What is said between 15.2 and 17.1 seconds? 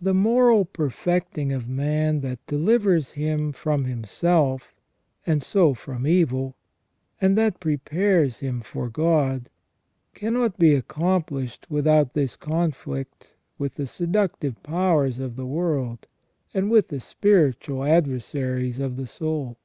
the world, and with the